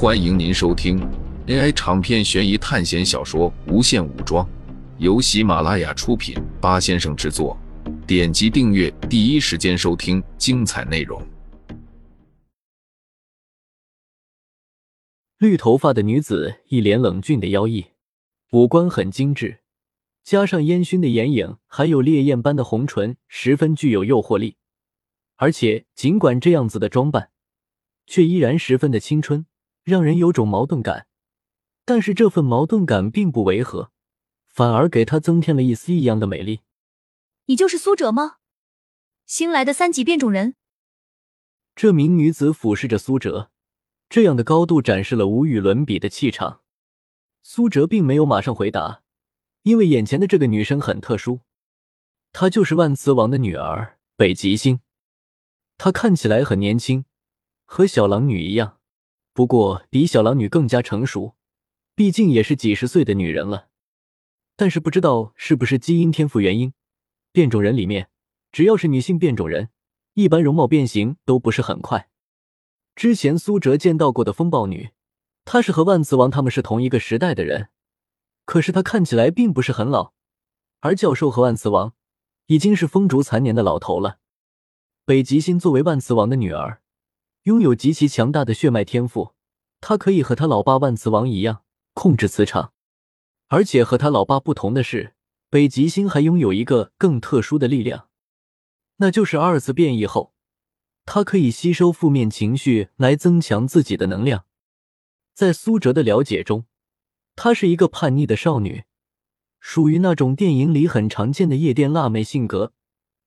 [0.00, 0.96] 欢迎您收听
[1.48, 4.46] AI 长篇悬疑探险小说《无限武装》，
[4.98, 7.58] 由喜马拉雅出品，八先生制作。
[8.06, 11.20] 点击订阅，第一时间收听精彩内容。
[15.38, 17.86] 绿头发的女子一脸冷峻的妖异，
[18.52, 19.58] 五官很精致，
[20.22, 24.58] 加上烟熏的眼影，还有烈焰般的红唇，十分具有诱惑力。
[25.34, 27.30] 而且，尽管这样子的装扮，
[28.06, 29.44] 却依然十分的青春。
[29.88, 31.06] 让人有种矛盾感，
[31.86, 33.90] 但是这份矛盾感并不违和，
[34.46, 36.60] 反而给他增添了一丝异样的美丽。
[37.46, 38.36] 你就是苏哲吗？
[39.24, 40.56] 新来的三级变种人。
[41.74, 43.50] 这名女子俯视着苏哲，
[44.10, 46.60] 这样的高度展示了无与伦比的气场。
[47.42, 49.02] 苏哲并没有马上回答，
[49.62, 51.40] 因为眼前的这个女生很特殊，
[52.32, 54.80] 她就是万磁王的女儿北极星。
[55.78, 57.06] 她看起来很年轻，
[57.64, 58.77] 和小狼女一样。
[59.38, 61.36] 不过比小狼女更加成熟，
[61.94, 63.68] 毕竟也是几十岁的女人了。
[64.56, 66.72] 但是不知道是不是基因天赋原因，
[67.30, 68.10] 变种人里面
[68.50, 69.68] 只要是女性变种人，
[70.14, 72.08] 一般容貌变形都不是很快。
[72.96, 74.90] 之前苏哲见到过的风暴女，
[75.44, 77.68] 她是和万磁王他们是同一个时代的人，
[78.44, 80.14] 可是她看起来并不是很老。
[80.80, 81.94] 而教授和万磁王
[82.46, 84.18] 已经是风烛残年的老头了。
[85.04, 86.82] 北极星作为万磁王的女儿。
[87.44, 89.32] 拥有极其强大的血脉天赋，
[89.80, 91.62] 他可以和他老爸万磁王一样
[91.94, 92.72] 控制磁场，
[93.48, 95.14] 而且和他老爸不同的是，
[95.50, 98.08] 北极星还拥有一个更特殊的力量，
[98.96, 100.34] 那就是二次变异后，
[101.06, 104.44] 他可以吸收负面情绪来增强自己的能量。
[105.34, 106.66] 在苏哲的了解中，
[107.36, 108.82] 她是一个叛逆的少女，
[109.60, 112.72] 属于那种电影里很常见的夜店辣妹性格，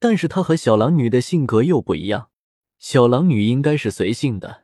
[0.00, 2.30] 但是她和小狼女的性格又不一样。
[2.80, 4.61] 小狼女应该是随性的，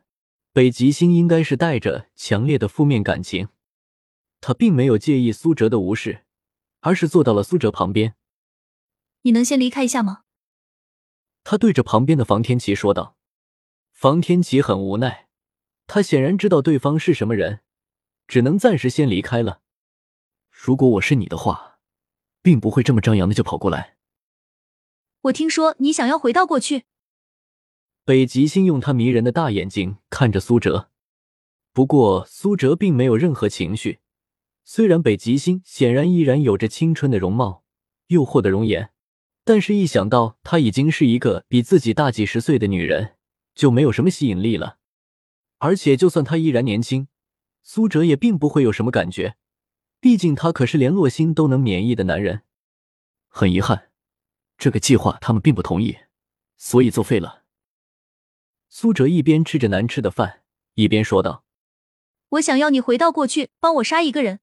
[0.53, 3.49] 北极星应该是带着强烈的负面感情。
[4.41, 6.25] 他并没有介意苏哲的无视，
[6.81, 8.15] 而是坐到了苏哲旁边。
[9.22, 10.22] 你能先离开一下吗？
[11.45, 13.17] 他对着旁边的房天琪说道。
[13.93, 15.28] 房天琪很无奈，
[15.89, 17.61] 他显然知道对方是什么人，
[18.28, 19.61] 只能暂时先离开了。
[20.51, 21.81] 如果我是你的话，
[22.43, 23.97] 并不会这么张扬的就跑过来。
[25.22, 26.84] 我听说你想要回到过去。
[28.09, 30.89] 北极星用他迷人的大眼睛看着苏哲，
[31.75, 33.99] 不过苏哲并没有任何情绪。
[34.65, 37.65] 虽然北极星显然依然有着青春的容貌、
[38.07, 38.93] 诱惑的容颜，
[39.45, 43.17] 但是一想到她已经是一个比自己大几十岁的女人，
[43.55, 44.79] 就没有什么吸引力了。
[45.59, 47.09] 而且，就算她依然年轻，
[47.63, 49.37] 苏哲也并不会有什么感觉，
[50.01, 52.41] 毕竟他可是连洛星都能免疫的男人。
[53.29, 53.91] 很遗憾，
[54.57, 55.99] 这个计划他们并不同意，
[56.57, 57.45] 所以作废了。
[58.69, 60.43] 苏哲一边吃着难吃的饭，
[60.75, 61.45] 一边说道
[62.31, 64.41] ：“我想要你回到过去，帮我杀一个人。”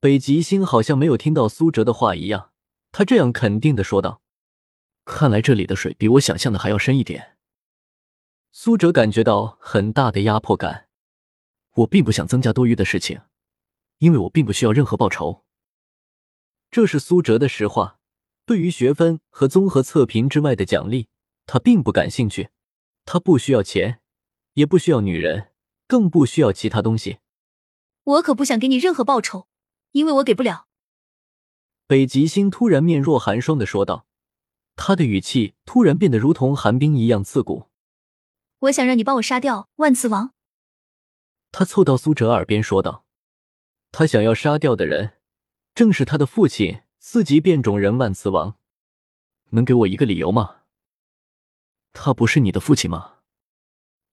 [0.00, 2.52] 北极星好像没有听到苏哲的话一样，
[2.92, 4.22] 他这样肯定的说道
[5.04, 7.36] ：“看来这里的水比我想象的还要深一点。”
[8.52, 10.88] 苏哲感觉到很大的压迫感。
[11.74, 13.20] 我并不想增加多余的事情，
[13.98, 15.44] 因为我并不需要任何报酬。
[16.70, 17.98] 这是苏哲的实话。
[18.44, 21.08] 对于学分和综合测评之外的奖励，
[21.44, 22.48] 他并不感兴趣。
[23.10, 24.02] 他不需要钱，
[24.52, 25.52] 也不需要女人，
[25.86, 27.20] 更不需要其他东西。
[28.04, 29.48] 我可不想给你任何报酬，
[29.92, 30.66] 因为我给不了。
[31.86, 34.06] 北极星突然面若寒霜的说道，
[34.76, 37.70] 他的语气突然变得如同寒冰一样刺骨。
[38.58, 40.34] 我想让你帮我杀掉万磁王。
[41.50, 43.06] 他凑到苏哲耳边说道，
[43.90, 45.14] 他想要杀掉的人，
[45.74, 48.58] 正是他的父亲四级变种人万磁王。
[49.52, 50.56] 能给我一个理由吗？
[51.92, 53.16] 他不是你的父亲吗？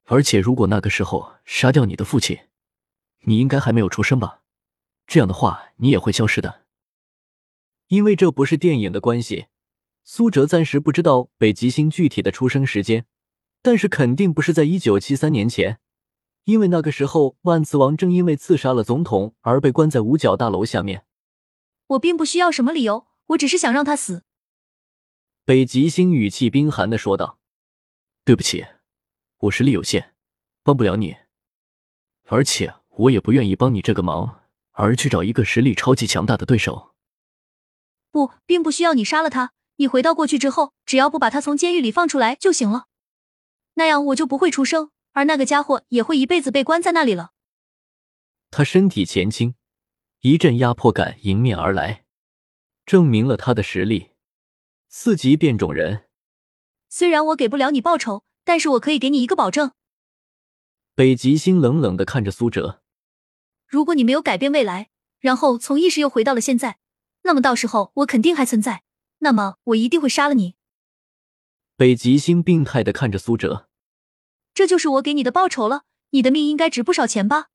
[0.06, 2.38] 而且，如果那个时候杀掉你的父亲，
[3.22, 4.42] 你应该还没有出生吧？
[5.08, 6.66] 这样的话，你也会消失的。
[7.88, 9.48] 因为这不是电影的关系，
[10.04, 13.06] 苏哲暂时不知道北极星具体的出生时间，
[13.62, 15.80] 但是肯定不是在一九七三年前，
[16.44, 21.06] 因为那个时候万磁王正因为刺杀了总统而被关在五角大楼下面。
[21.88, 24.24] 我并不需要什么理由，我只是想让他死。
[25.44, 27.40] 北极星语气冰寒的说道。
[28.26, 28.66] 对不起，
[29.38, 30.16] 我实力有限，
[30.64, 31.16] 帮不了你。
[32.24, 34.42] 而且我也不愿意帮你这个忙，
[34.72, 36.96] 而去找一个实力超级强大的对手。
[38.10, 39.54] 不，并不需要你杀了他。
[39.76, 42.88] 你回到过去之后，只要不把他从监狱里放出来就行了。
[43.76, 47.34] 那样我就不会出生，而那个家伙也会一辈子被关在那里了。
[48.50, 49.54] 他身体前倾，
[50.22, 52.06] 一阵压迫感迎面而来，
[52.88, 54.14] 证明了他的实力。
[54.90, 56.06] 四级变种人。
[56.98, 59.74] 虽然我给不了你报酬，但是我可以给你一个保证。
[60.96, 62.82] 北极星冷冷的看着苏哲。
[63.68, 64.88] 如果你没有改变未来，
[65.20, 66.78] 然后从意识又回到了现在，
[67.24, 68.84] 那么到时候我肯定还存在，
[69.18, 70.56] 那么我一定会杀了你。
[71.76, 73.68] 北极星病态的看着苏哲，
[74.54, 75.82] 这就是我给你的报酬了。
[76.12, 77.48] 你的命应该值不少钱吧？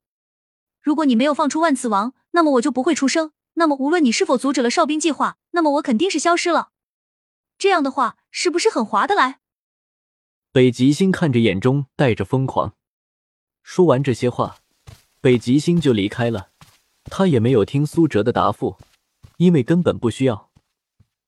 [0.83, 3.33] 如果你没有放出万磁王，那么我就不会出生。
[3.55, 6.73] 那么无论你是否阻止了哨兵计划，那么我肯定是消失了。
[7.61, 9.41] 这样的话，是不是很划得来？
[10.51, 12.75] 北极星看着，眼中带着疯狂。
[13.63, 14.57] 说完这些话，
[15.21, 16.53] 北极星就离开了。
[17.05, 18.79] 他也没有听苏哲的答复，
[19.37, 20.51] 因为根本不需要。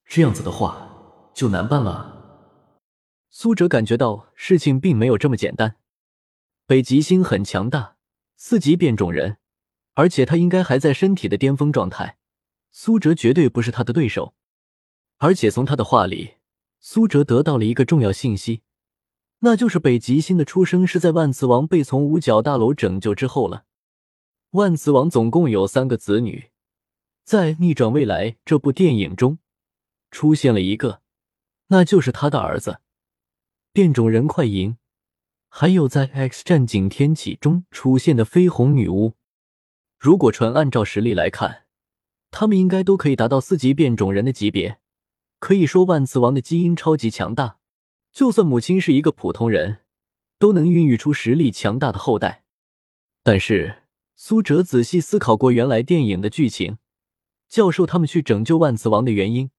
[0.07, 2.49] 这样子的话，就难办了。
[3.29, 5.77] 苏哲感觉到事情并没有这么简单。
[6.67, 7.97] 北极星很强大，
[8.39, 9.37] 四级变种人。
[9.93, 12.17] 而且他应该还在身体的巅峰状态，
[12.71, 14.35] 苏哲绝对不是他的对手。
[15.23, 16.33] 而且从他的话里，
[16.81, 18.63] 苏哲得到了一个重要信息，
[19.39, 23.65] 那就是北极星的出生是在万磁王被从五角大楼拯救之后了。
[24.51, 26.51] 万磁王总共有三个子女，
[27.23, 29.39] 在《逆转未来》这部电影中
[30.11, 31.03] 出现了一个，
[31.69, 32.81] 那就是他的儿子
[33.73, 34.77] 变种人快银，
[35.49, 39.15] 还有在《X 战警：天启》中出现的绯红女巫。
[40.01, 41.67] 如果纯按照实力来看，
[42.33, 44.81] 他们应该都可以达到四级变种人的级别。
[45.43, 47.59] 可以说，万磁王的基因超级强大，
[48.13, 49.79] 就算母亲是一个普通人，
[50.39, 52.45] 都能孕育出实力强大的后代。
[53.25, 53.83] 但是，
[54.15, 56.79] 苏哲仔细思考过原来电影的剧情，
[57.49, 59.51] 教授他们去拯救万磁王的原因，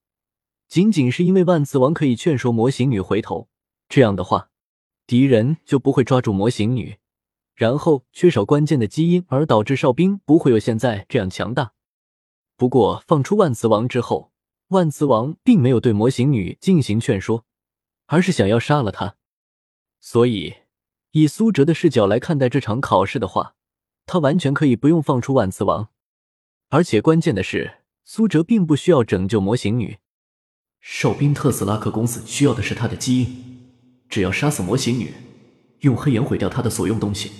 [0.70, 3.50] 仅仅是因为万磁王可以劝说魔形女回头，
[3.90, 4.52] 这样的话，
[5.06, 6.98] 敌人就不会抓住魔形女。
[7.56, 11.74] 然后缺少关键的基因，而导致哨兵不会有现在这样强大。
[12.56, 14.32] 不过放出万磁王之后，
[14.74, 17.46] 万磁王并没有对魔形女进行劝说，
[18.08, 19.16] 而是想要杀了她。
[20.02, 20.56] 所以
[21.12, 23.56] 以苏哲的视角来看待这场考试的话，
[24.06, 25.90] 他完全可以不用放出万磁王。
[26.70, 30.00] 而且关键的是，苏哲并不需要拯救魔形女。
[30.82, 33.70] 哨兵特斯拉克公司需要的是他的基因，
[34.10, 35.14] 只要杀死魔形女。
[35.82, 37.32] 用黑岩毁掉他的所用东西，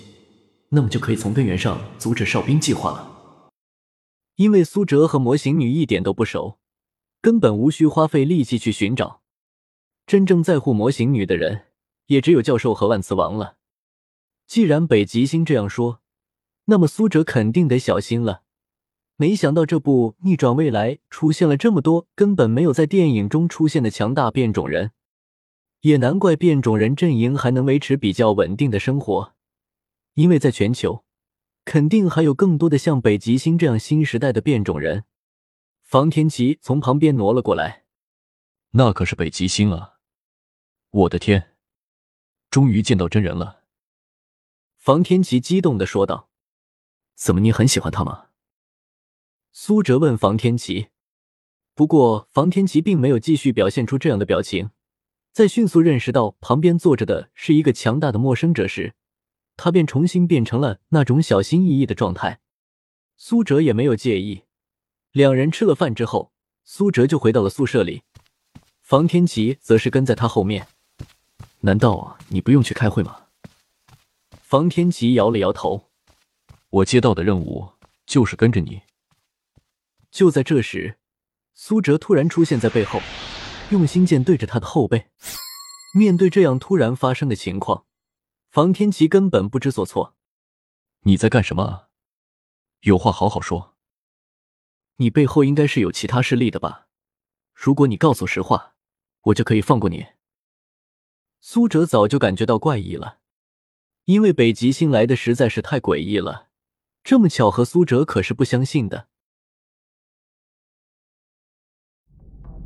[0.70, 3.50] 那么就可以从根源上阻止哨兵计划了。
[4.36, 6.60] 因为苏哲和魔形女一点都不熟，
[7.24, 9.22] 根本无需花费力气去寻找。
[10.06, 11.68] 真正在乎魔形女的人，
[12.08, 13.56] 也只有教授和万磁王了。
[14.46, 16.02] 既然北极星这样说，
[16.66, 18.42] 那么苏哲肯定得小心了。
[19.16, 24.92] 没想到这部逆转未来出现了这么多根本没有在电影中出现的强大变种人。
[25.80, 29.34] 也难怪变种人阵营还能维持比较稳定的生活，
[30.16, 31.06] 因为在全球，
[31.64, 35.06] 肯定还有更多的像北极星这样新时代的变种人。
[35.94, 37.84] 房天琪从旁边挪了过来，
[38.72, 40.00] 那可是北极星啊！
[40.90, 41.56] 我的天，
[42.50, 43.62] 终于见到真人了！
[44.76, 46.32] 房天琪激动的说道
[47.14, 48.30] ：“怎么，你很喜欢他吗？”
[49.54, 50.88] 苏哲问房天琪。
[51.76, 54.72] 不过房天琪并没有继续表现出这样的表情。
[55.32, 58.96] 在迅速认识到旁边坐着的是一个强大的陌生者时，
[59.56, 62.42] 他便重新变成了那种小心翼翼的状态。
[63.16, 64.46] 苏哲也没有介意。
[65.14, 66.32] 两人吃了饭之后，
[66.64, 68.02] 苏哲就回到了宿舍里，
[68.82, 70.68] 房天琪则是跟在他后面。
[71.60, 73.28] 难道你不用去开会吗？
[74.42, 75.92] 房天琪摇了摇头。
[76.72, 77.74] 我接到的任务
[78.08, 78.82] 就是跟着你。
[80.10, 80.98] 就在这时，
[81.54, 83.00] 苏哲突然出现在背后。
[83.70, 85.12] 用心剑对着他的后背，
[85.96, 87.86] 面对这样突然发生的情况，
[88.50, 90.16] 房天琪根本不知所措。
[91.02, 91.90] 你在干什么？
[92.82, 93.73] 有话好好说。
[94.98, 96.88] 你背后应该是有其他势力的吧？
[97.54, 98.76] 如果你告诉实话，
[99.24, 100.06] 我就可以放过你。
[101.42, 103.20] 苏哲早就感觉到怪异了，
[104.06, 106.50] 因为北极星来的实在是太诡异了，
[107.04, 109.08] 这么巧合，苏哲可是不相信的。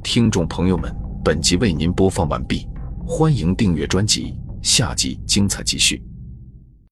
[0.03, 2.67] 听众朋友们，本集为您播放完毕，
[3.05, 6.01] 欢迎订阅专辑，下集精彩继续。